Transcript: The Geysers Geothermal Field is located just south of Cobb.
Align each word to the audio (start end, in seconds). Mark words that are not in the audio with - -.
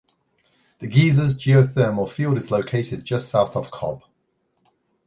The 0.79 0.87
Geysers 0.87 1.37
Geothermal 1.37 2.09
Field 2.09 2.35
is 2.37 2.49
located 2.49 3.05
just 3.05 3.29
south 3.29 3.55
of 3.55 3.69
Cobb. 3.69 4.01